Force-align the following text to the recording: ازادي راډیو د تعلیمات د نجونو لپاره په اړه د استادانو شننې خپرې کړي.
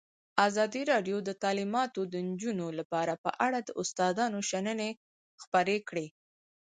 ازادي 0.47 0.81
راډیو 0.91 1.17
د 1.27 1.29
تعلیمات 1.43 1.91
د 2.13 2.15
نجونو 2.27 2.67
لپاره 2.79 3.13
په 3.23 3.31
اړه 3.45 3.59
د 3.63 3.69
استادانو 3.81 4.39
شننې 4.49 4.89
خپرې 5.43 5.77
کړي. 5.89 6.07